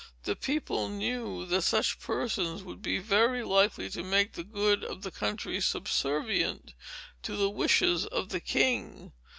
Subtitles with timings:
[0.23, 5.03] The people knew that such persons would be very likely to make the good of
[5.03, 6.73] the country subservient
[7.21, 9.11] to the wishes of the king.